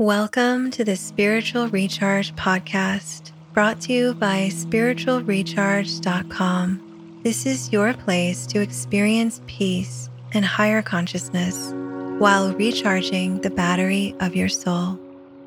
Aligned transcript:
Welcome 0.00 0.70
to 0.70 0.82
the 0.82 0.96
Spiritual 0.96 1.68
Recharge 1.68 2.34
Podcast, 2.34 3.32
brought 3.52 3.82
to 3.82 3.92
you 3.92 4.14
by 4.14 4.48
spiritualrecharge.com. 4.50 7.20
This 7.22 7.44
is 7.44 7.70
your 7.70 7.92
place 7.92 8.46
to 8.46 8.62
experience 8.62 9.42
peace 9.46 10.08
and 10.32 10.42
higher 10.42 10.80
consciousness 10.80 11.74
while 12.18 12.54
recharging 12.54 13.42
the 13.42 13.50
battery 13.50 14.16
of 14.20 14.34
your 14.34 14.48
soul. 14.48 14.98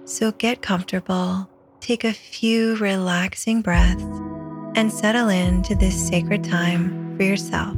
So 0.05 0.31
get 0.33 0.61
comfortable, 0.61 1.49
take 1.79 2.03
a 2.03 2.13
few 2.13 2.75
relaxing 2.75 3.63
breaths, 3.63 4.03
and 4.75 4.93
settle 4.93 5.29
into 5.29 5.73
this 5.73 6.07
sacred 6.07 6.43
time 6.43 7.17
for 7.17 7.23
yourself. 7.23 7.75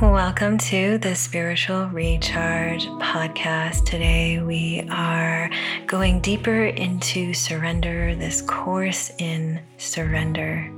Welcome 0.00 0.58
to 0.58 0.98
the 0.98 1.14
Spiritual 1.14 1.86
Recharge 1.88 2.86
podcast. 2.86 3.84
Today 3.84 4.40
we 4.40 4.86
are 4.90 5.50
going 5.86 6.20
deeper 6.20 6.66
into 6.66 7.34
surrender, 7.34 8.14
this 8.14 8.42
course 8.42 9.12
in 9.18 9.60
surrender. 9.78 10.70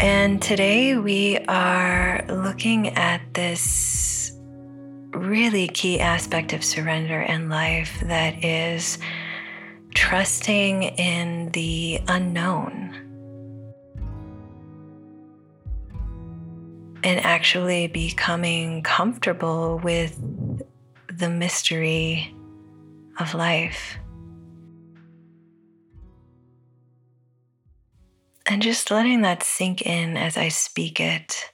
And 0.00 0.42
today 0.42 0.96
we 0.96 1.38
are 1.46 2.24
looking 2.28 2.88
at 2.90 3.20
this 3.34 4.32
really 5.12 5.68
key 5.68 6.00
aspect 6.00 6.52
of 6.52 6.64
surrender 6.64 7.22
in 7.22 7.48
life 7.48 8.00
that 8.02 8.44
is 8.44 8.98
trusting 9.94 10.82
in 10.82 11.50
the 11.52 12.00
unknown 12.08 12.93
and 17.04 17.20
actually 17.20 17.86
becoming 17.86 18.82
comfortable 18.82 19.78
with 19.78 20.18
the 21.18 21.28
mystery 21.28 22.34
of 23.20 23.34
life. 23.34 23.98
And 28.46 28.62
just 28.62 28.90
letting 28.90 29.20
that 29.22 29.42
sink 29.42 29.82
in 29.82 30.16
as 30.16 30.38
I 30.38 30.48
speak 30.48 30.98
it. 30.98 31.52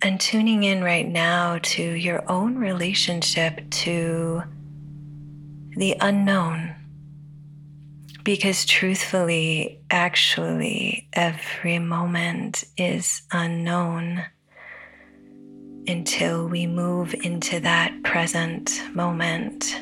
And 0.00 0.20
tuning 0.20 0.62
in 0.62 0.84
right 0.84 1.08
now 1.08 1.58
to 1.58 1.82
your 1.82 2.30
own 2.30 2.56
relationship 2.56 3.68
to 3.70 4.42
the 5.76 5.96
unknown. 6.00 6.83
Because 8.24 8.64
truthfully, 8.64 9.80
actually, 9.90 11.08
every 11.12 11.78
moment 11.78 12.64
is 12.78 13.20
unknown 13.30 14.24
until 15.86 16.48
we 16.48 16.66
move 16.66 17.14
into 17.22 17.60
that 17.60 18.02
present 18.02 18.82
moment. 18.94 19.76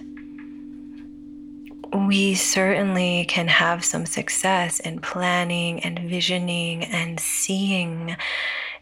We 1.94 2.34
certainly 2.34 3.26
can 3.26 3.46
have 3.46 3.84
some 3.84 4.06
success 4.06 4.80
in 4.80 5.00
planning 5.00 5.78
and 5.84 6.00
visioning 6.00 6.84
and 6.84 7.20
seeing 7.20 8.16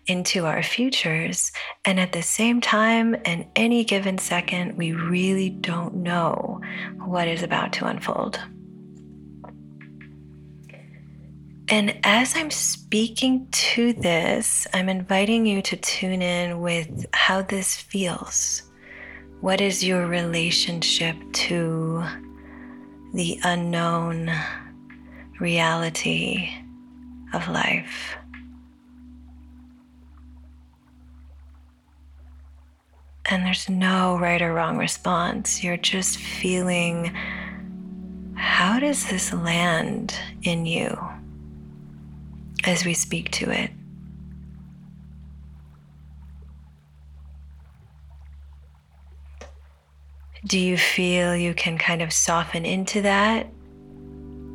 into 0.06 0.46
our 0.46 0.62
futures. 0.62 1.52
And 1.84 2.00
at 2.00 2.12
the 2.12 2.22
same 2.22 2.62
time, 2.62 3.14
in 3.26 3.46
any 3.56 3.84
given 3.84 4.16
second, 4.16 4.78
we 4.78 4.92
really 4.92 5.50
don't 5.50 5.96
know 5.96 6.62
what 7.04 7.28
is 7.28 7.42
about 7.42 7.74
to 7.74 7.86
unfold. 7.86 8.40
And 11.70 12.00
as 12.02 12.34
I'm 12.34 12.50
speaking 12.50 13.46
to 13.52 13.92
this, 13.92 14.66
I'm 14.74 14.88
inviting 14.88 15.46
you 15.46 15.62
to 15.62 15.76
tune 15.76 16.20
in 16.20 16.60
with 16.60 17.06
how 17.12 17.42
this 17.42 17.76
feels. 17.76 18.62
What 19.40 19.60
is 19.60 19.84
your 19.84 20.08
relationship 20.08 21.14
to 21.32 22.04
the 23.14 23.38
unknown 23.44 24.32
reality 25.38 26.50
of 27.32 27.48
life? 27.48 28.16
And 33.26 33.46
there's 33.46 33.68
no 33.68 34.18
right 34.18 34.42
or 34.42 34.52
wrong 34.52 34.76
response. 34.76 35.62
You're 35.62 35.76
just 35.76 36.18
feeling 36.18 37.14
how 38.34 38.80
does 38.80 39.08
this 39.08 39.32
land 39.32 40.16
in 40.42 40.66
you? 40.66 40.98
As 42.64 42.84
we 42.84 42.94
speak 42.94 43.30
to 43.32 43.50
it. 43.50 43.70
Do 50.46 50.58
you 50.58 50.78
feel 50.78 51.36
you 51.36 51.52
can 51.54 51.76
kind 51.76 52.00
of 52.00 52.12
soften 52.12 52.64
into 52.64 53.02
that? 53.02 53.46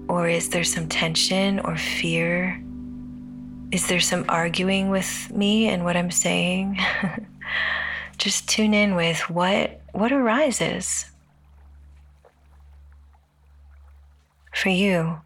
Or 0.08 0.28
is 0.28 0.50
there 0.50 0.64
some 0.64 0.88
tension 0.88 1.60
or 1.60 1.78
fear? 1.78 2.62
Is 3.72 3.88
there 3.88 4.00
some 4.00 4.26
arguing 4.28 4.90
with 4.90 5.32
me 5.32 5.68
and 5.68 5.84
what 5.84 5.96
I'm 5.96 6.12
saying? 6.12 6.80
Just 8.18 8.50
tune 8.50 8.74
in 8.74 8.96
with 8.96 9.30
what 9.30 9.82
what 9.92 10.12
arises 10.12 11.06
for 14.54 14.70
you. 14.70 15.22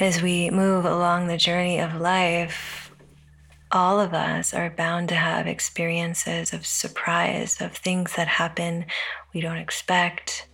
As 0.00 0.22
we 0.22 0.50
move 0.50 0.86
along 0.86 1.26
the 1.26 1.36
journey 1.36 1.78
of 1.78 2.00
life, 2.00 2.90
all 3.70 4.00
of 4.00 4.14
us 4.14 4.54
are 4.54 4.70
bound 4.70 5.10
to 5.10 5.14
have 5.14 5.46
experiences 5.46 6.52
of 6.52 6.66
surprise, 6.66 7.60
of 7.60 7.72
things 7.72 8.14
that 8.14 8.26
happen 8.26 8.86
we 9.34 9.40
don't 9.40 9.58
expect. 9.58 10.48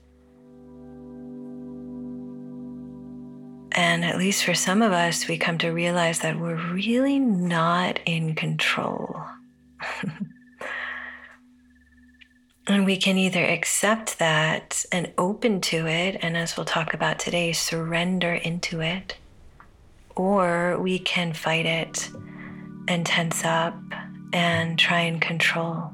And 3.73 4.05
at 4.05 4.19
least 4.19 4.45
for 4.45 4.55
some 4.55 4.83
of 4.83 4.93
us, 4.93 5.29
we 5.29 5.39
come 5.39 5.59
to 5.59 5.71
realize 5.71 6.21
that 6.21 6.39
we're 6.39 6.73
really 6.73 7.19
not 7.19 8.01
in 8.05 8.35
control. 8.35 9.23
and 12.67 12.85
we 12.85 12.97
can 12.97 13.17
either 13.17 13.45
accept 13.45 14.19
that 14.19 14.85
and 14.91 15.13
open 15.17 15.61
to 15.61 15.87
it, 15.87 16.19
and 16.21 16.37
as 16.37 16.57
we'll 16.57 16.67
talk 16.67 16.95
about 16.95 17.19
today, 17.19 17.53
surrender 17.53 18.35
into 18.35 18.81
it 18.81 19.17
or 20.17 20.79
we 20.81 20.99
can 20.99 21.33
fight 21.33 21.67
it 21.67 22.11
and 22.89 23.05
tense 23.05 23.45
up 23.45 23.79
and 24.33 24.79
try 24.79 25.01
and 25.01 25.21
control, 25.21 25.91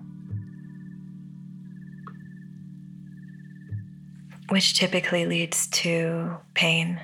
which 4.49 4.79
typically 4.79 5.27
leads 5.27 5.67
to 5.69 6.37
pain. 6.55 7.01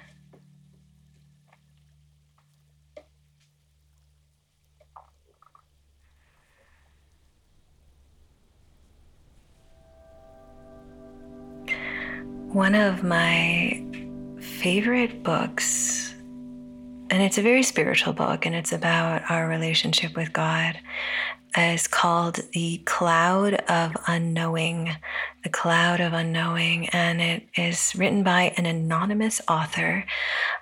One 12.53 12.75
of 12.75 13.03
my 13.05 13.85
favorite 14.41 15.23
books 15.23 15.98
and 17.19 17.27
it's 17.27 17.37
a 17.37 17.43
very 17.43 17.65
spiritual 17.65 18.13
book 18.13 18.47
and 18.47 18.55
it's 18.55 18.71
about 18.71 19.29
our 19.29 19.49
relationship 19.49 20.15
with 20.15 20.33
God. 20.33 20.79
It's 21.57 21.89
called 21.89 22.39
The 22.53 22.79
Cloud 22.85 23.55
of 23.55 23.97
Unknowing. 24.07 24.95
The 25.43 25.49
Cloud 25.49 25.99
of 25.99 26.13
Unknowing. 26.13 26.89
And 26.91 27.21
it 27.21 27.43
is 27.57 27.93
written 27.97 28.23
by 28.23 28.53
an 28.57 28.67
anonymous 28.67 29.41
author 29.49 30.05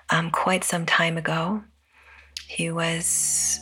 um, 0.09 0.31
quite 0.31 0.63
some 0.63 0.87
time 0.87 1.15
ago. 1.15 1.61
He 2.47 2.71
was 2.71 3.59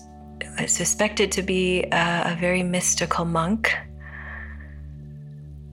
suspected 0.65 1.33
to 1.33 1.41
be 1.41 1.83
a, 1.91 2.31
a 2.31 2.37
very 2.39 2.63
mystical 2.63 3.25
monk. 3.25 3.75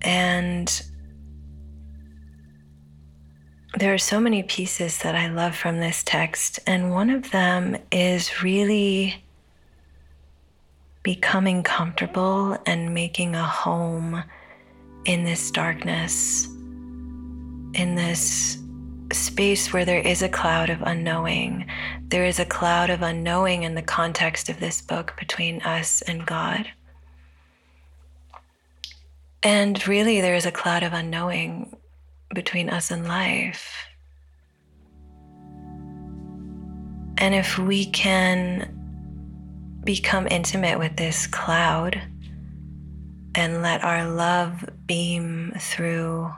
And 0.01 0.83
there 3.79 3.95
are 3.95 3.99
so 3.99 4.21
many 4.21 4.43
pieces 4.43 4.99
that 4.99 5.15
I 5.15 5.29
love 5.29 5.57
from 5.57 5.81
this 5.81 6.03
text, 6.03 6.61
and 6.67 6.93
one 6.93 7.09
of 7.11 7.31
them 7.31 7.77
is 7.91 8.43
really 8.43 9.25
becoming 11.03 11.63
comfortable 11.63 12.57
and 12.67 12.95
making 12.95 13.35
a 13.35 13.43
home 13.43 14.23
in 15.05 15.25
this 15.25 15.51
darkness, 15.51 16.47
in 17.75 17.95
this 17.95 18.59
space 19.11 19.73
where 19.73 19.85
there 19.85 20.01
is 20.01 20.23
a 20.23 20.29
cloud 20.29 20.71
of 20.71 20.83
unknowing. 20.83 21.67
There 22.09 22.25
is 22.25 22.39
a 22.39 22.45
cloud 22.45 22.91
of 22.91 23.03
unknowing 23.03 23.63
in 23.63 23.75
the 23.75 23.83
context 23.83 24.49
of 24.49 24.61
this 24.61 24.81
book 24.81 25.15
between 25.19 25.63
us 25.63 26.03
and 26.03 26.27
God. 26.27 26.67
And 29.43 29.87
really, 29.89 30.21
there 30.21 30.37
is 30.37 30.47
a 30.47 30.53
cloud 30.53 30.83
of 30.83 30.93
unknowing 30.93 31.75
between 32.35 32.71
us 32.71 32.91
and 32.91 33.07
life. 33.07 33.87
And 37.19 37.35
if 37.35 37.59
we 37.59 37.87
can 37.87 38.79
become 39.85 40.27
intimate 40.31 40.79
with 40.79 40.97
this 40.97 41.27
cloud 41.27 42.01
and 43.35 43.63
let 43.63 43.83
our 43.85 44.09
love 44.09 44.69
beam 44.87 45.53
through 45.59 46.33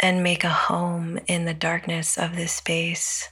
and 0.00 0.22
make 0.22 0.44
a 0.44 0.50
home 0.50 1.18
in 1.26 1.46
the 1.46 1.54
darkness 1.54 2.18
of 2.18 2.36
this 2.36 2.52
space. 2.52 3.30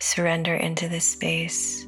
Surrender 0.00 0.54
into 0.54 0.88
this 0.88 1.08
space. 1.08 1.86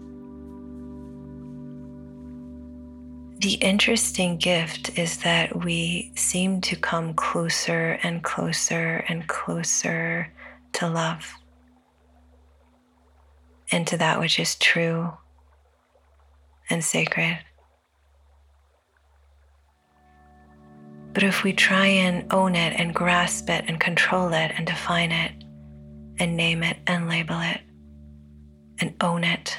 The 3.38 3.54
interesting 3.54 4.38
gift 4.38 4.98
is 4.98 5.18
that 5.18 5.62
we 5.64 6.10
seem 6.16 6.62
to 6.62 6.76
come 6.76 7.12
closer 7.12 7.98
and 8.02 8.24
closer 8.24 9.04
and 9.08 9.28
closer 9.28 10.32
to 10.72 10.88
love 10.88 11.34
and 13.70 13.86
to 13.88 13.98
that 13.98 14.20
which 14.20 14.38
is 14.38 14.54
true 14.54 15.12
and 16.70 16.82
sacred. 16.82 17.38
But 21.12 21.22
if 21.22 21.44
we 21.44 21.52
try 21.52 21.86
and 21.86 22.32
own 22.32 22.54
it 22.54 22.78
and 22.78 22.94
grasp 22.94 23.50
it 23.50 23.64
and 23.68 23.78
control 23.78 24.32
it 24.32 24.52
and 24.56 24.66
define 24.66 25.12
it 25.12 25.32
and 26.18 26.36
name 26.36 26.62
it 26.62 26.78
and 26.86 27.08
label 27.08 27.40
it 27.40 27.60
and 28.80 28.94
own 29.02 29.24
it, 29.24 29.58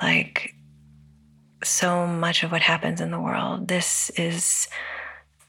like 0.00 0.47
so 1.68 2.06
much 2.06 2.42
of 2.42 2.50
what 2.52 2.62
happens 2.62 3.00
in 3.00 3.10
the 3.10 3.20
world, 3.20 3.68
this 3.68 4.10
is 4.10 4.68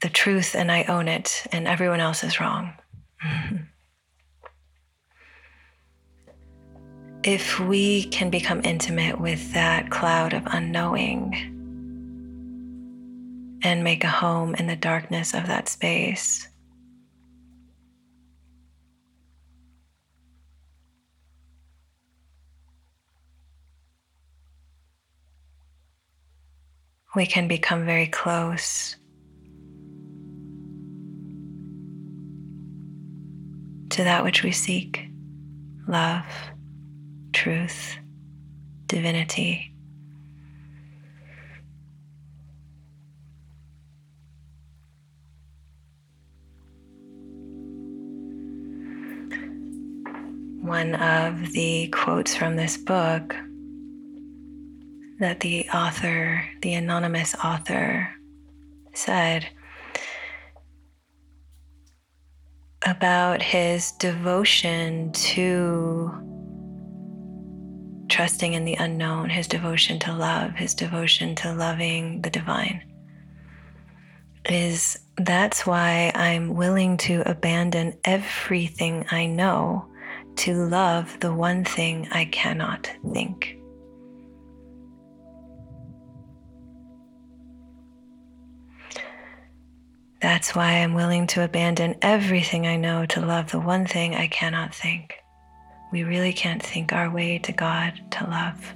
the 0.00 0.08
truth 0.08 0.54
and 0.54 0.70
I 0.72 0.84
own 0.84 1.08
it 1.08 1.46
and 1.52 1.66
everyone 1.66 2.00
else 2.00 2.24
is 2.24 2.40
wrong. 2.40 2.72
if 7.22 7.60
we 7.60 8.04
can 8.04 8.30
become 8.30 8.62
intimate 8.64 9.20
with 9.20 9.52
that 9.52 9.90
cloud 9.90 10.32
of 10.32 10.42
unknowing, 10.46 11.56
and 13.62 13.84
make 13.84 14.04
a 14.04 14.08
home 14.08 14.54
in 14.54 14.66
the 14.66 14.76
darkness 14.76 15.34
of 15.34 15.46
that 15.46 15.68
space. 15.68 16.48
We 27.14 27.26
can 27.26 27.48
become 27.48 27.84
very 27.84 28.06
close 28.06 28.96
to 33.90 34.04
that 34.04 34.22
which 34.22 34.44
we 34.44 34.52
seek 34.52 35.08
love, 35.88 36.24
truth, 37.32 37.96
divinity. 38.86 39.70
one 50.70 50.94
of 50.94 51.50
the 51.50 51.88
quotes 51.88 52.36
from 52.36 52.54
this 52.54 52.76
book 52.76 53.34
that 55.20 55.40
the 55.40 55.68
author, 55.68 56.44
the 56.62 56.74
anonymous 56.74 57.34
author, 57.44 58.10
said 58.94 59.46
about 62.86 63.42
his 63.42 63.92
devotion 63.92 65.12
to 65.12 66.10
trusting 68.08 68.54
in 68.54 68.64
the 68.64 68.74
unknown, 68.74 69.28
his 69.28 69.46
devotion 69.46 69.98
to 70.00 70.12
love, 70.12 70.52
his 70.52 70.74
devotion 70.74 71.34
to 71.36 71.52
loving 71.52 72.22
the 72.22 72.30
divine. 72.30 72.82
Is 74.46 74.98
that's 75.18 75.66
why 75.66 76.10
I'm 76.14 76.54
willing 76.54 76.96
to 76.98 77.22
abandon 77.30 77.98
everything 78.04 79.04
I 79.10 79.26
know 79.26 79.86
to 80.36 80.54
love 80.54 81.20
the 81.20 81.34
one 81.34 81.62
thing 81.62 82.08
I 82.10 82.24
cannot 82.24 82.90
think. 83.12 83.59
That's 90.20 90.54
why 90.54 90.74
I'm 90.74 90.92
willing 90.92 91.26
to 91.28 91.44
abandon 91.44 91.96
everything 92.02 92.66
I 92.66 92.76
know 92.76 93.06
to 93.06 93.24
love 93.24 93.50
the 93.50 93.60
one 93.60 93.86
thing 93.86 94.14
I 94.14 94.26
cannot 94.26 94.74
think. 94.74 95.14
We 95.92 96.04
really 96.04 96.34
can't 96.34 96.62
think 96.62 96.92
our 96.92 97.10
way 97.10 97.38
to 97.38 97.52
God 97.52 97.94
to 98.12 98.24
love. 98.24 98.74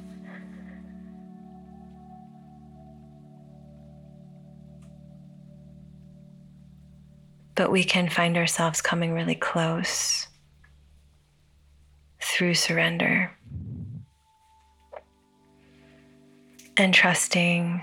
But 7.54 7.70
we 7.70 7.84
can 7.84 8.08
find 8.08 8.36
ourselves 8.36 8.80
coming 8.80 9.12
really 9.12 9.36
close 9.36 10.26
through 12.22 12.54
surrender 12.54 13.30
and 16.76 16.92
trusting 16.92 17.82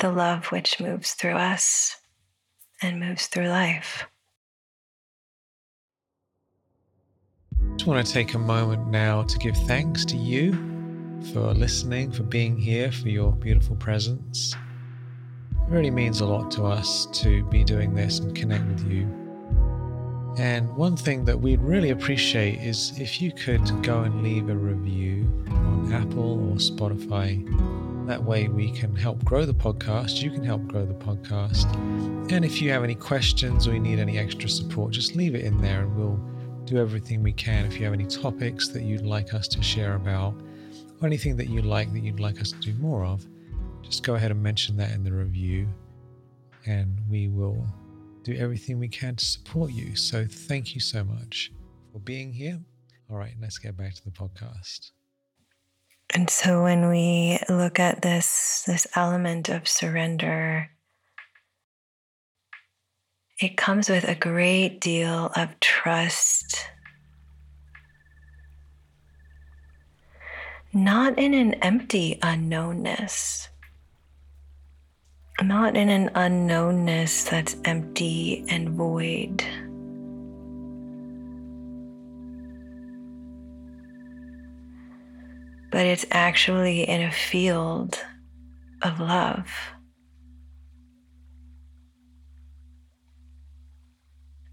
the 0.00 0.10
love 0.10 0.46
which 0.46 0.80
moves 0.80 1.12
through 1.12 1.36
us 1.36 1.96
and 2.82 2.98
moves 2.98 3.26
through 3.26 3.48
life. 3.48 4.06
I 7.60 7.76
just 7.76 7.86
want 7.86 8.06
to 8.06 8.12
take 8.12 8.34
a 8.34 8.38
moment 8.38 8.88
now 8.88 9.22
to 9.24 9.38
give 9.38 9.56
thanks 9.66 10.04
to 10.06 10.16
you 10.16 10.52
for 11.32 11.52
listening, 11.52 12.10
for 12.10 12.22
being 12.22 12.56
here, 12.56 12.90
for 12.90 13.10
your 13.10 13.32
beautiful 13.32 13.76
presence. 13.76 14.54
It 15.52 15.70
really 15.70 15.90
means 15.90 16.20
a 16.20 16.26
lot 16.26 16.50
to 16.52 16.64
us 16.64 17.06
to 17.20 17.44
be 17.44 17.62
doing 17.62 17.94
this 17.94 18.20
and 18.20 18.34
connect 18.34 18.66
with 18.66 18.90
you. 18.90 19.02
And 20.38 20.74
one 20.76 20.96
thing 20.96 21.26
that 21.26 21.38
we'd 21.38 21.60
really 21.60 21.90
appreciate 21.90 22.60
is 22.60 22.98
if 22.98 23.20
you 23.20 23.32
could 23.32 23.82
go 23.82 24.02
and 24.02 24.22
leave 24.22 24.48
a 24.48 24.56
review 24.56 25.30
on 25.48 25.92
Apple 25.92 26.50
or 26.50 26.56
Spotify. 26.56 27.44
That 28.10 28.24
way, 28.24 28.48
we 28.48 28.72
can 28.72 28.96
help 28.96 29.24
grow 29.24 29.46
the 29.46 29.54
podcast. 29.54 30.20
You 30.20 30.32
can 30.32 30.42
help 30.42 30.66
grow 30.66 30.84
the 30.84 30.94
podcast. 30.94 31.72
And 32.32 32.44
if 32.44 32.60
you 32.60 32.68
have 32.72 32.82
any 32.82 32.96
questions 32.96 33.68
or 33.68 33.72
you 33.72 33.78
need 33.78 34.00
any 34.00 34.18
extra 34.18 34.48
support, 34.48 34.90
just 34.90 35.14
leave 35.14 35.36
it 35.36 35.44
in 35.44 35.58
there 35.58 35.82
and 35.82 35.94
we'll 35.94 36.18
do 36.64 36.76
everything 36.76 37.22
we 37.22 37.32
can. 37.32 37.66
If 37.66 37.78
you 37.78 37.84
have 37.84 37.92
any 37.92 38.06
topics 38.06 38.66
that 38.70 38.82
you'd 38.82 39.06
like 39.06 39.32
us 39.32 39.46
to 39.46 39.62
share 39.62 39.94
about 39.94 40.34
or 41.00 41.06
anything 41.06 41.36
that 41.36 41.50
you 41.50 41.62
like 41.62 41.92
that 41.92 42.00
you'd 42.00 42.18
like 42.18 42.40
us 42.40 42.50
to 42.50 42.58
do 42.58 42.74
more 42.80 43.04
of, 43.04 43.24
just 43.82 44.02
go 44.02 44.16
ahead 44.16 44.32
and 44.32 44.42
mention 44.42 44.76
that 44.78 44.90
in 44.90 45.04
the 45.04 45.12
review 45.12 45.68
and 46.66 46.98
we 47.08 47.28
will 47.28 47.64
do 48.24 48.34
everything 48.34 48.80
we 48.80 48.88
can 48.88 49.14
to 49.14 49.24
support 49.24 49.70
you. 49.70 49.94
So 49.94 50.26
thank 50.28 50.74
you 50.74 50.80
so 50.80 51.04
much 51.04 51.52
for 51.92 52.00
being 52.00 52.32
here. 52.32 52.58
All 53.08 53.18
right, 53.18 53.36
let's 53.40 53.58
get 53.58 53.76
back 53.76 53.94
to 53.94 54.04
the 54.04 54.10
podcast. 54.10 54.90
And 56.12 56.28
so 56.28 56.62
when 56.64 56.88
we 56.88 57.38
look 57.48 57.78
at 57.78 58.02
this 58.02 58.64
this 58.66 58.86
element 58.96 59.48
of 59.48 59.68
surrender, 59.68 60.70
it 63.40 63.56
comes 63.56 63.88
with 63.88 64.08
a 64.08 64.16
great 64.16 64.80
deal 64.80 65.30
of 65.36 65.58
trust. 65.60 66.66
Not 70.72 71.18
in 71.18 71.34
an 71.34 71.54
empty 71.54 72.18
unknownness, 72.22 73.48
not 75.42 75.76
in 75.76 75.88
an 75.88 76.10
unknownness 76.10 77.28
that's 77.28 77.56
empty 77.64 78.44
and 78.48 78.70
void. 78.70 79.44
But 85.70 85.86
it's 85.86 86.06
actually 86.10 86.82
in 86.82 87.02
a 87.02 87.12
field 87.12 87.98
of 88.82 88.98
love. 89.00 89.46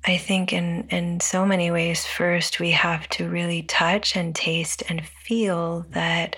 I 0.05 0.15
think 0.17 0.53
in, 0.53 0.88
in 0.89 1.19
so 1.19 1.45
many 1.45 1.69
ways, 1.69 2.05
first 2.05 2.62
we 2.62 2.71
have 2.71 3.09
to 3.09 3.29
really 3.29 3.63
touch 3.63 4.15
and 4.15 4.33
taste 4.33 4.81
and 4.88 5.05
feel 5.05 5.86
that 5.89 6.38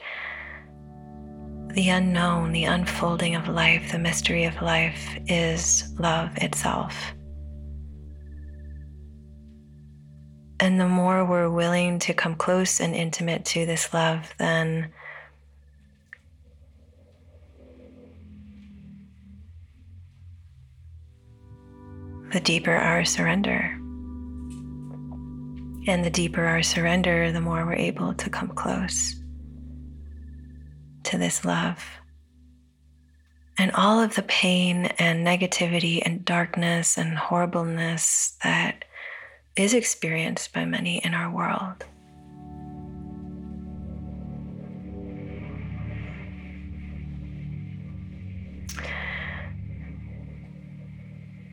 the 1.73 1.89
unknown, 1.89 2.51
the 2.51 2.63
unfolding 2.63 3.35
of 3.35 3.47
life, 3.47 3.91
the 3.91 3.99
mystery 3.99 4.45
of 4.45 4.59
life 4.59 5.15
is 5.27 5.93
love 5.99 6.31
itself. 6.37 6.95
And 10.61 10.79
the 10.79 10.87
more 10.87 11.23
we're 11.23 11.49
willing 11.49 11.99
to 11.99 12.13
come 12.13 12.35
close 12.35 12.81
and 12.81 12.93
intimate 12.93 13.45
to 13.45 13.65
this 13.65 13.93
love, 13.93 14.33
then 14.37 14.91
the 22.33 22.41
deeper 22.41 22.75
our 22.75 23.05
surrender. 23.05 23.75
And 25.87 26.03
the 26.03 26.09
deeper 26.09 26.43
our 26.43 26.61
surrender, 26.61 27.31
the 27.31 27.41
more 27.41 27.65
we're 27.65 27.73
able 27.73 28.13
to 28.15 28.29
come 28.29 28.49
close 28.49 29.15
to 31.03 31.17
this 31.17 31.45
love. 31.45 31.83
And 33.57 33.71
all 33.71 33.99
of 33.99 34.15
the 34.15 34.23
pain 34.23 34.85
and 34.99 35.25
negativity 35.25 36.01
and 36.05 36.23
darkness 36.23 36.97
and 36.97 37.17
horribleness 37.17 38.37
that 38.43 38.85
is 39.59 39.73
experienced 39.73 40.53
by 40.53 40.63
many 40.63 40.99
in 40.99 41.13
our 41.13 41.29
world. 41.29 41.85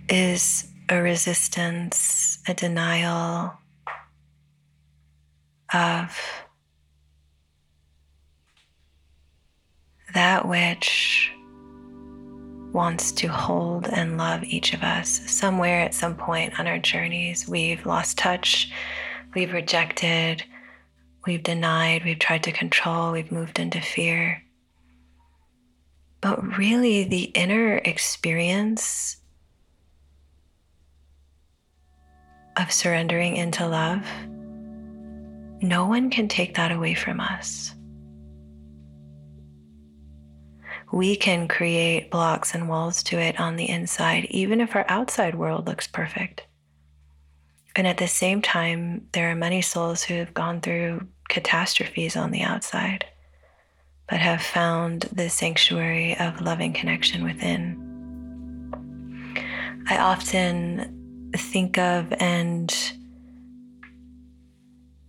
Is 0.09 0.73
a 0.89 1.03
resistance, 1.03 2.39
a 2.47 2.55
denial 2.55 3.55
of 5.75 6.17
that 10.15 10.47
which 10.47 11.33
wants 12.73 13.13
to 13.13 13.29
hold 13.29 13.87
and 13.89 14.19
love 14.19 14.45
each 14.45 14.75
of 14.75 14.83
us. 14.83 15.21
Somewhere 15.31 15.81
at 15.81 15.95
some 15.95 16.17
point 16.17 16.59
on 16.59 16.67
our 16.67 16.79
journeys, 16.79 17.49
we've 17.49 17.87
lost 17.87 18.19
touch, 18.19 18.71
we've 19.35 19.53
rejected, 19.53 20.45
we've 21.27 21.43
denied, 21.43 22.05
we've 22.05 22.19
tried 22.19 22.43
to 22.45 22.53
control, 22.53 23.13
we've 23.13 23.33
moved 23.33 23.59
into 23.59 23.81
fear. 23.81 24.43
But 26.21 26.59
really, 26.59 27.05
the 27.05 27.25
inner 27.35 27.77
experience 27.77 29.19
of 32.57 32.73
surrendering 32.73 33.37
into 33.37 33.67
love, 33.67 34.05
no 35.63 35.87
one 35.87 36.11
can 36.11 36.27
take 36.27 36.57
that 36.57 36.73
away 36.73 36.95
from 36.95 37.21
us. 37.21 37.76
We 40.97 41.15
can 41.15 41.47
create 41.47 42.11
blocks 42.11 42.55
and 42.55 42.71
walls 42.71 43.03
to 43.03 43.19
it 43.19 43.39
on 43.39 43.57
the 43.57 43.69
inside, 43.69 44.25
even 44.31 44.63
if 44.63 44.75
our 44.75 44.87
outside 44.89 45.35
world 45.35 45.67
looks 45.67 45.87
perfect. 45.87 46.47
And 47.77 47.87
at 47.87 47.99
the 47.99 48.09
same 48.09 48.41
time, 48.41 49.07
there 49.13 49.31
are 49.31 49.35
many 49.35 49.61
souls 49.61 50.03
who 50.03 50.15
have 50.15 50.33
gone 50.33 50.63
through 50.63 51.07
catastrophes 51.29 52.17
on 52.17 52.31
the 52.31 52.41
outside, 52.41 53.05
but 54.09 54.21
have 54.21 54.41
found 54.41 55.03
the 55.13 55.29
sanctuary 55.29 56.17
of 56.19 56.41
loving 56.41 56.73
connection 56.73 57.25
within. 57.25 57.83
I 59.91 59.99
often 59.99 61.31
think 61.37 61.77
of 61.77 62.11
and 62.19 62.75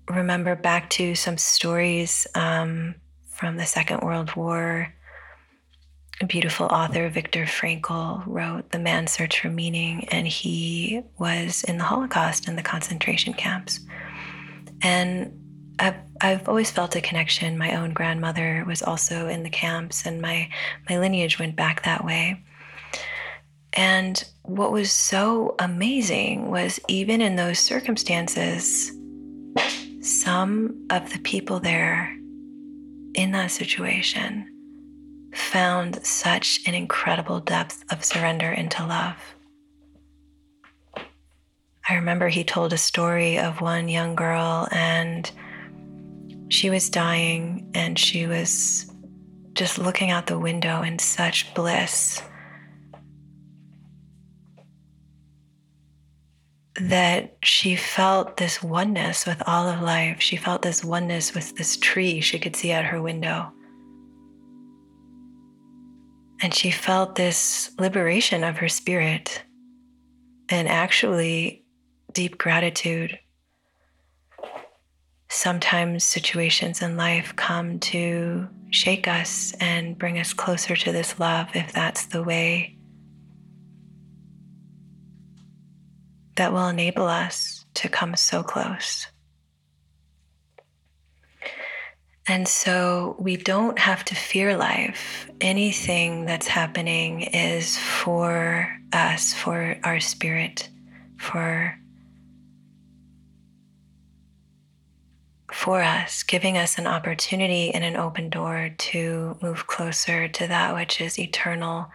remember 0.10 0.58
back 0.58 0.90
to 0.90 1.16
some 1.16 1.38
stories 1.38 2.28
um, 2.36 2.96
from 3.30 3.56
the 3.56 3.66
Second 3.66 4.02
World 4.02 4.36
War 4.36 4.94
beautiful 6.26 6.66
author, 6.68 7.10
Viktor 7.10 7.46
Frankl, 7.46 8.24
wrote 8.26 8.72
The 8.72 8.80
Man's 8.80 9.12
Search 9.12 9.40
for 9.40 9.50
Meaning, 9.50 10.08
and 10.10 10.28
he 10.28 11.02
was 11.20 11.64
in 11.66 11.78
the 11.78 11.84
Holocaust 11.84 12.48
and 12.48 12.58
the 12.58 12.64
concentration 12.64 13.34
camps. 13.34 13.82
And 14.82 15.32
I've, 15.78 15.98
I've 16.22 16.50
always 16.50 16.72
felt 16.72 16.96
a 16.96 17.02
connection. 17.02 17.58
My 17.58 17.76
own 17.76 17.94
grandmother 17.94 18.64
was 18.66 18.82
also 18.82 19.28
in 19.28 19.44
the 19.44 19.50
camps, 19.50 20.08
and 20.08 20.20
my, 20.20 20.50
my 20.90 20.98
lineage 20.98 21.38
went 21.38 21.56
back 21.56 21.84
that 21.84 22.04
way. 22.04 22.44
And 23.74 24.24
what 24.42 24.72
was 24.72 24.92
so 24.92 25.56
amazing 25.60 26.50
was 26.50 26.80
even 26.88 27.22
in 27.22 27.36
those 27.36 27.60
circumstances, 27.60 28.92
some 30.02 30.88
of 30.90 31.14
the 31.14 31.20
people 31.20 31.60
there 31.60 32.18
in 33.14 33.32
that 33.34 33.52
situation 33.52 34.50
found 35.38 36.06
such 36.06 36.60
an 36.66 36.74
incredible 36.74 37.40
depth 37.40 37.84
of 37.92 38.04
surrender 38.04 38.52
into 38.52 38.86
love. 38.86 39.16
I 41.90 41.96
remember 41.96 42.28
he 42.28 42.44
told 42.44 42.74
a 42.74 42.78
story 42.78 43.40
of 43.40 43.62
one 43.62 43.88
young 43.88 44.16
girl, 44.16 44.68
and 44.72 45.32
she 46.50 46.70
was 46.70 46.90
dying, 46.90 47.70
and 47.74 47.98
she 47.98 48.28
was 48.28 48.92
just 49.54 49.78
looking 49.78 50.12
out 50.12 50.28
the 50.28 50.38
window 50.38 50.82
in 50.82 51.00
such 51.00 51.54
bliss 51.54 52.22
that 56.80 57.38
she 57.42 57.76
felt 57.76 58.38
this 58.38 58.62
oneness 58.62 59.26
with 59.26 59.42
all 59.48 59.68
of 59.68 59.82
life. 59.82 60.22
She 60.22 60.36
felt 60.36 60.62
this 60.62 60.84
oneness 60.84 61.34
with 61.34 61.56
this 61.56 61.78
tree 61.78 62.22
she 62.22 62.38
could 62.38 62.56
see 62.56 62.72
out 62.72 62.86
her 62.86 63.02
window. 63.02 63.52
And 66.42 66.54
she 66.54 66.72
felt 66.72 67.16
this 67.16 67.72
liberation 67.80 68.44
of 68.44 68.58
her 68.58 68.70
spirit 68.70 69.44
and 70.50 70.68
actually 70.68 71.64
deep 72.14 72.38
gratitude. 72.38 73.20
Sometimes 75.30 76.04
situations 76.04 76.82
in 76.82 76.96
life 76.96 77.36
come 77.36 77.80
to 77.80 78.48
shake 78.70 79.08
us 79.08 79.54
and 79.60 79.98
bring 79.98 80.20
us 80.20 80.34
closer 80.34 80.76
to 80.76 80.92
this 80.92 81.20
love 81.20 81.50
if 81.54 81.72
that's 81.74 82.06
the 82.08 82.24
way 82.24 82.78
that 86.36 86.54
will 86.54 86.68
enable 86.68 87.08
us 87.08 87.66
to 87.74 87.90
come 87.90 88.16
so 88.16 88.44
close. 88.44 89.08
And 92.30 92.46
so 92.48 93.16
we 93.20 93.38
don't 93.38 93.80
have 93.80 94.04
to 94.06 94.16
fear 94.16 94.58
life. 94.58 95.30
Anything 95.40 96.26
that's 96.26 96.48
happening 96.48 97.22
is 97.22 97.78
for 97.78 98.68
us, 98.92 99.34
for 99.34 99.78
our 99.84 100.00
spirit, 100.00 100.70
for 101.18 101.78
for 105.54 105.82
us, 105.82 106.24
giving 106.24 106.58
us 106.58 106.78
an 106.78 106.86
opportunity 106.86 107.74
and 107.74 107.84
an 107.84 107.96
open 107.96 108.30
door 108.30 108.70
to 108.78 109.38
move 109.42 109.66
closer 109.66 110.28
to 110.28 110.48
that 110.48 110.76
which 110.76 111.02
is 111.02 111.18
eternal, 111.18 111.88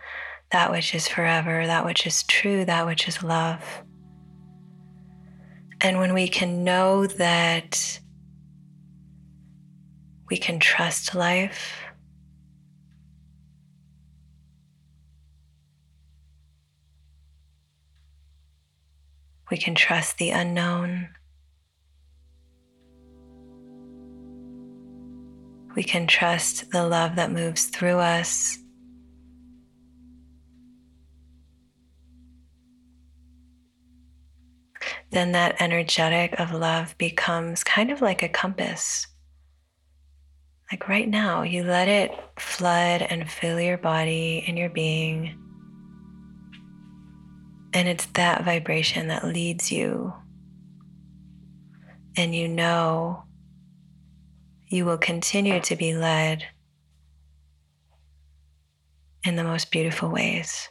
that 0.51 0.71
which 0.71 0.95
is 0.95 1.07
forever, 1.07 1.67
that 1.67 1.85
which 1.85 2.07
is 2.07 2.23
true, 2.25 2.65
that 2.65 2.87
which 2.87 3.07
is 3.07 3.23
love. 3.23 3.63
And 5.81 5.99
when 5.99 6.15
we 6.15 6.29
can 6.29 6.65
know 6.65 7.07
that 7.07 8.01
we 10.33 10.39
can 10.39 10.59
trust 10.59 11.15
life. 11.15 11.85
We 19.51 19.59
can 19.59 19.75
trust 19.75 20.17
the 20.17 20.31
unknown. 20.31 21.11
We 25.77 25.83
can 25.83 26.07
trust 26.07 26.71
the 26.71 26.87
love 26.87 27.17
that 27.17 27.31
moves 27.31 27.67
through 27.67 27.99
us. 27.99 28.57
Then 35.11 35.33
that 35.33 35.61
energetic 35.61 36.41
of 36.41 36.55
love 36.55 36.97
becomes 36.97 37.63
kind 37.63 37.91
of 37.91 38.01
like 38.01 38.23
a 38.23 38.31
compass 38.31 39.12
like 40.73 40.89
right 40.89 41.09
now, 41.09 41.43
you 41.43 41.65
let 41.65 41.87
it 41.87 42.19
flood 42.39 43.03
and 43.03 43.31
fill 43.31 43.61
your 43.61 43.77
body 43.77 44.43
and 44.49 44.57
your 44.57 44.71
being. 44.71 45.39
And 47.75 47.87
it's 47.87 48.07
that 48.15 48.47
vibration 48.47 49.09
that 49.09 49.23
leads 49.23 49.71
you. 49.71 50.15
And 52.17 52.35
you 52.35 52.49
know 52.49 53.25
you 54.69 54.87
will 54.87 54.97
continue 54.97 55.61
to 55.61 55.77
be 55.77 55.95
led 55.95 56.47
in 59.25 59.37
the 59.37 59.45
most 59.45 59.71
beautiful 59.71 60.09
ways. 60.09 60.71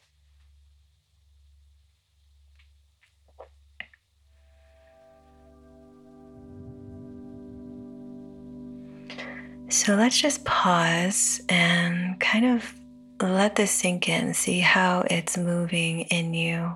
So 9.72 9.96
let's 9.96 10.20
just 10.20 10.44
pause 10.44 11.42
and 11.48 12.20
kind 12.20 12.46
of 12.46 12.74
let 13.22 13.56
this 13.56 13.72
sink 13.72 14.10
in, 14.10 14.34
see 14.34 14.60
how 14.60 15.06
it's 15.10 15.38
moving 15.38 16.02
in 16.02 16.34
you. 16.34 16.76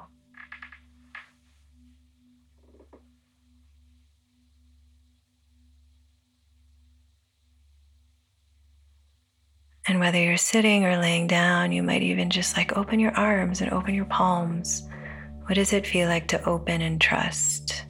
And 9.88 10.00
whether 10.00 10.18
you're 10.18 10.38
sitting 10.38 10.86
or 10.86 10.98
laying 10.98 11.28
down, 11.28 11.74
you 11.74 11.84
might 11.84 12.02
even 12.02 12.30
just 12.30 12.56
like 12.56 12.78
open 12.78 13.00
your 13.02 13.12
arms 13.18 13.60
and 13.60 13.72
open 13.72 13.94
your 13.94 14.06
palms, 14.06 14.88
What 15.46 15.56
does 15.56 15.74
it 15.74 15.86
feel 15.86 16.08
like 16.08 16.28
to 16.30 16.44
open 16.46 16.82
and 16.82 17.00
trust? 17.00 17.86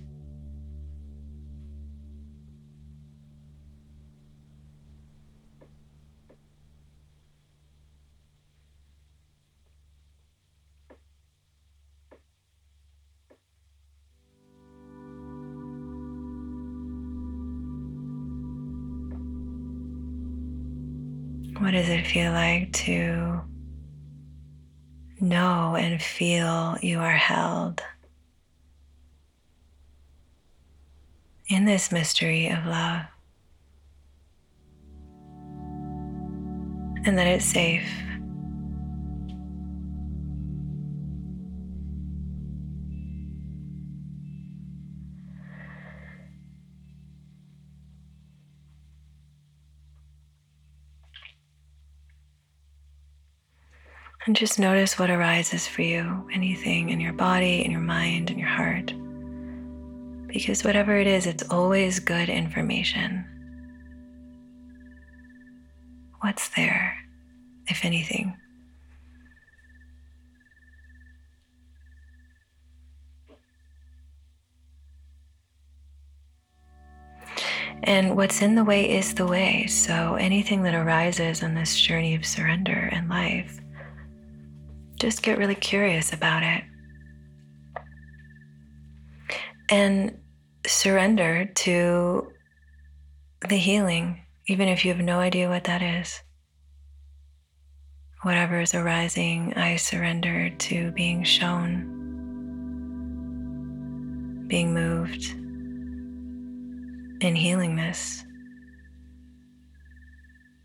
What 21.60 21.72
does 21.72 21.88
it 21.88 22.06
feel 22.06 22.32
like 22.34 22.74
to 22.74 23.42
know 25.22 25.76
and 25.78 26.02
feel 26.02 26.78
you 26.82 27.00
are 27.00 27.16
held 27.16 27.82
in 31.48 31.66
this 31.66 31.92
mystery 31.92 32.48
of 32.50 32.66
love? 32.66 33.06
And 37.06 37.18
that 37.18 37.28
it's 37.28 37.46
safe. 37.46 37.88
And 54.26 54.36
just 54.36 54.58
notice 54.58 54.98
what 54.98 55.12
arises 55.12 55.68
for 55.68 55.84
you 55.84 56.28
anything 56.34 56.90
in 56.90 57.00
your 57.00 57.14
body, 57.14 57.64
in 57.64 57.70
your 57.70 57.80
mind, 57.80 58.32
in 58.32 58.40
your 58.40 58.48
heart. 58.48 58.92
Because 60.26 60.64
whatever 60.64 60.98
it 60.98 61.06
is, 61.06 61.28
it's 61.28 61.44
always 61.52 62.00
good 62.00 62.28
information. 62.28 63.24
What's 66.22 66.50
there, 66.50 66.98
if 67.68 67.86
anything? 67.86 68.36
And 77.84 78.18
what's 78.18 78.42
in 78.42 78.56
the 78.56 78.64
way 78.64 78.90
is 78.90 79.14
the 79.14 79.28
way. 79.28 79.68
So 79.68 80.16
anything 80.16 80.64
that 80.64 80.74
arises 80.74 81.44
on 81.44 81.54
this 81.54 81.80
journey 81.80 82.16
of 82.16 82.26
surrender 82.26 82.90
and 82.92 83.08
life 83.08 83.60
just 84.96 85.24
get 85.24 85.38
really 85.38 85.56
curious 85.56 86.12
about 86.14 86.44
it. 86.44 86.64
And 89.70 90.18
surrender 90.66 91.46
to 91.46 92.32
the 93.48 93.58
healing, 93.58 94.26
even 94.48 94.68
if 94.68 94.84
you 94.86 94.94
have 94.94 95.04
no 95.04 95.20
idea 95.20 95.50
what 95.50 95.66
that 95.66 95.82
is. 95.82 96.22
Whatever 98.24 98.60
is 98.62 98.74
arising, 98.74 99.54
I 99.56 99.76
surrender 99.76 100.50
to 100.50 100.92
being 100.92 101.24
shown, 101.24 101.92
being 104.48 104.74
moved, 104.74 105.36
in 107.22 107.36
healing 107.36 107.76
this. 107.76 108.25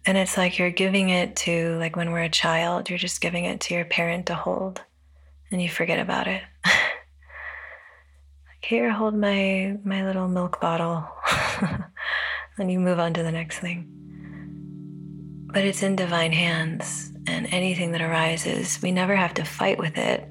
And 0.07 0.17
it's 0.17 0.37
like 0.37 0.59
you're 0.59 0.71
giving 0.71 1.11
it 1.11 1.37
to, 1.37 1.77
like 1.79 1.97
when 1.97 2.11
we're 2.11 2.23
a 2.23 2.29
child, 2.29 2.89
you're 2.89 2.99
just 2.99 3.21
giving 3.21 3.45
it 3.45 3.61
to 3.63 3.75
your 3.75 3.85
parent 3.85 4.27
to 4.27 4.35
hold 4.35 4.83
and 5.51 5.61
you 5.61 5.69
forget 5.69 5.99
about 5.99 6.27
it. 6.27 6.43
like, 6.65 6.75
here, 8.63 8.91
hold 8.91 9.15
my, 9.15 9.77
my 9.85 10.05
little 10.05 10.29
milk 10.29 10.61
bottle. 10.61 11.07
and 12.59 12.71
you 12.71 12.81
move 12.81 12.99
on 12.99 13.15
to 13.15 13.23
the 13.23 13.33
next 13.33 13.59
thing. 13.59 13.87
But 15.53 15.65
it's 15.65 15.83
in 15.83 15.97
divine 15.97 16.33
hands, 16.33 17.13
and 17.27 17.47
anything 17.53 17.91
that 17.93 18.01
arises, 18.01 18.81
we 18.81 18.93
never 18.93 19.17
have 19.17 19.35
to 19.35 19.45
fight 19.45 19.79
with 19.79 19.99
it. 19.99 20.31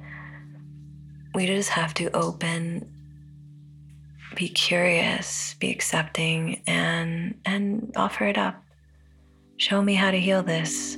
We 1.35 1.45
just 1.45 1.69
have 1.71 1.93
to 1.95 2.09
open 2.15 2.87
be 4.35 4.47
curious, 4.47 5.55
be 5.59 5.69
accepting, 5.69 6.61
and 6.65 7.35
and 7.45 7.91
offer 7.97 8.25
it 8.25 8.37
up. 8.37 8.63
Show 9.59 9.81
me 9.81 9.93
how 9.93 10.09
to 10.11 10.17
heal 10.17 10.41
this. 10.41 10.93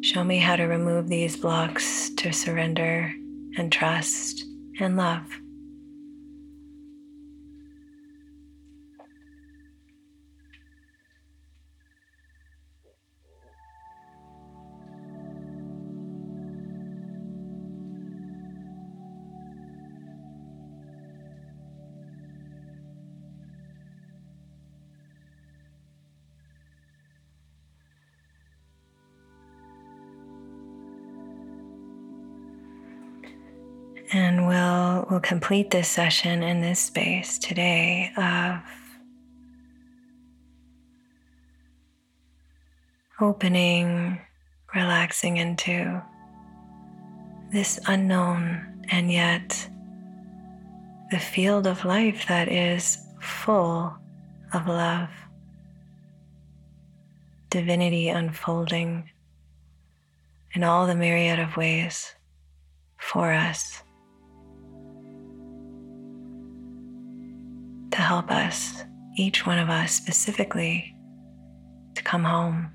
Show 0.00 0.24
me 0.24 0.38
how 0.38 0.56
to 0.56 0.64
remove 0.64 1.06
these 1.06 1.36
blocks 1.36 2.08
to 2.16 2.32
surrender 2.32 3.14
and 3.58 3.70
trust 3.70 4.46
and 4.80 4.96
love. 4.96 5.26
And 34.14 34.46
we'll, 34.46 35.08
we'll 35.10 35.18
complete 35.18 35.72
this 35.72 35.88
session 35.88 36.44
in 36.44 36.60
this 36.60 36.78
space 36.78 37.36
today 37.36 38.12
of 38.16 38.60
opening, 43.20 44.20
relaxing 44.72 45.38
into 45.38 46.00
this 47.50 47.80
unknown 47.88 48.84
and 48.88 49.10
yet 49.10 49.68
the 51.10 51.18
field 51.18 51.66
of 51.66 51.84
life 51.84 52.28
that 52.28 52.46
is 52.46 52.98
full 53.20 53.92
of 54.52 54.68
love, 54.68 55.10
divinity 57.50 58.10
unfolding 58.10 59.10
in 60.52 60.62
all 60.62 60.86
the 60.86 60.94
myriad 60.94 61.40
of 61.40 61.56
ways 61.56 62.14
for 62.96 63.32
us. 63.32 63.83
To 67.94 68.00
help 68.00 68.28
us, 68.28 68.82
each 69.16 69.46
one 69.46 69.56
of 69.56 69.70
us 69.70 69.92
specifically, 69.92 70.96
to 71.94 72.02
come 72.02 72.24
home. 72.24 72.72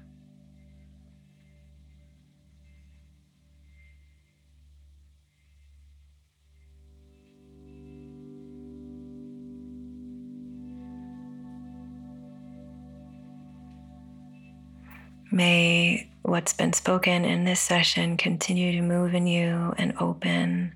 May 15.33 16.09
what's 16.21 16.53
been 16.53 16.71
spoken 16.71 17.25
in 17.25 17.43
this 17.43 17.59
session 17.59 18.15
continue 18.15 18.71
to 18.71 18.81
move 18.81 19.13
in 19.13 19.27
you 19.27 19.73
and 19.77 19.93
open 19.99 20.75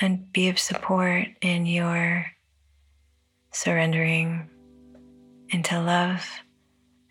and 0.00 0.32
be 0.32 0.48
of 0.48 0.58
support 0.58 1.26
in 1.42 1.66
your 1.66 2.26
surrendering 3.52 4.48
into 5.50 5.80
love 5.80 6.26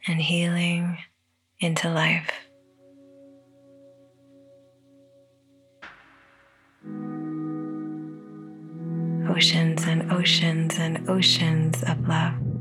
and 0.08 0.21
healing 0.21 0.97
into 1.60 1.89
life. 1.89 2.32
Oceans 9.30 9.84
and 9.86 10.12
oceans 10.12 10.75
and 10.80 11.10
oceans 11.10 11.84
of 11.84 12.08
love. 12.08 12.59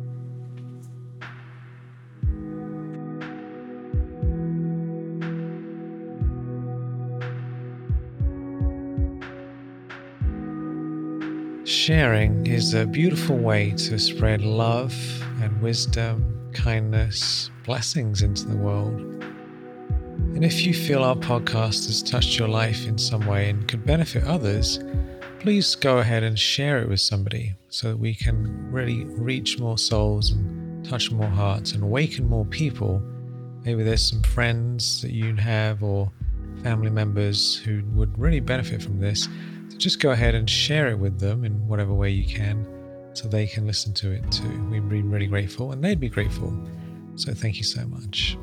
Sharing 11.89 12.47
is 12.47 12.75
a 12.75 12.85
beautiful 12.85 13.39
way 13.39 13.71
to 13.71 13.99
spread 13.99 14.43
love 14.43 14.95
and 15.41 15.63
wisdom, 15.63 16.51
kindness, 16.53 17.51
blessings 17.65 18.21
into 18.21 18.47
the 18.47 18.59
world. 18.59 19.01
And 20.35 20.45
if 20.45 20.67
you 20.67 20.75
feel 20.75 21.03
our 21.03 21.17
podcast 21.17 21.87
has 21.87 22.03
touched 22.03 22.39
your 22.39 22.49
life 22.49 22.87
in 22.87 22.99
some 22.99 23.27
way 23.27 23.49
and 23.49 23.67
could 23.67 23.87
benefit 23.87 24.25
others, 24.25 24.81
please 25.39 25.75
go 25.77 25.97
ahead 25.97 26.23
and 26.25 26.39
share 26.39 26.83
it 26.83 26.91
with 26.91 27.01
somebody 27.01 27.57
so 27.71 27.89
that 27.89 27.97
we 27.97 28.15
can 28.15 28.71
really 28.71 29.07
reach 29.07 29.59
more 29.59 29.79
souls 29.79 30.33
and 30.33 30.85
touch 30.85 31.11
more 31.11 31.27
hearts 31.27 31.73
and 31.73 31.83
awaken 31.83 32.29
more 32.29 32.45
people. 32.45 33.03
Maybe 33.65 33.83
there's 33.83 34.07
some 34.07 34.23
friends 34.25 35.01
that 35.01 35.13
you 35.13 35.35
have 35.37 35.83
or 35.83 36.13
family 36.63 36.91
members 36.91 37.57
who 37.57 37.83
would 37.95 38.19
really 38.19 38.41
benefit 38.41 38.83
from 38.83 39.01
this, 39.01 39.27
just 39.79 40.01
go 40.01 40.11
ahead 40.11 40.35
and 40.35 40.49
share 40.49 40.89
it 40.89 40.99
with 40.99 41.19
them 41.19 41.45
in 41.45 41.67
whatever 41.67 41.95
way 41.95 42.11
you 42.11 42.25
can 42.25 42.67
so 43.15 43.29
they 43.29 43.47
can 43.47 43.67
listen 43.67 43.93
to 43.95 44.11
it 44.11 44.31
too. 44.31 44.69
We'd 44.71 44.89
be 44.89 45.03
really 45.03 45.27
grateful 45.27 45.73
and 45.73 45.83
they'd 45.83 46.01
be 46.01 46.09
grateful. 46.09 46.53
So 47.17 47.33
thank 47.33 47.57
you 47.57 47.65
so 47.65 47.85
much. 47.87 48.37